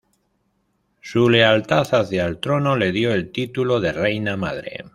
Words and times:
Su 1.01 1.29
lealtad 1.29 1.85
hacia 1.93 2.25
el 2.25 2.39
trono 2.39 2.75
le 2.75 2.91
dio 2.91 3.13
el 3.13 3.31
título 3.31 3.79
de 3.79 3.93
"Reina 3.93 4.35
Madre". 4.35 4.85